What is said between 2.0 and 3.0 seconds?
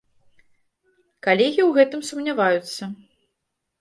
сумняваюцца.